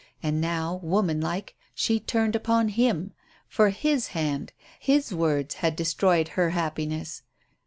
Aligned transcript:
And 0.23 0.41
now, 0.41 0.79
woman 0.81 1.21
like, 1.21 1.53
she 1.75 1.99
turned 1.99 2.35
upon 2.35 2.69
him 2.69 3.13
for 3.47 3.69
his 3.69 4.07
hand, 4.17 4.51
his 4.79 5.13
words 5.13 5.53
had 5.61 5.75
destroyed 5.75 6.29
her 6.29 6.49
happiness. 6.49 7.21